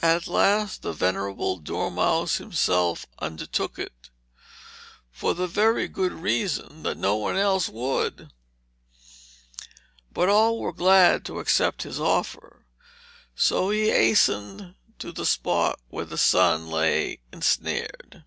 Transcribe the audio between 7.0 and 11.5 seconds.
one else would. But all were glad to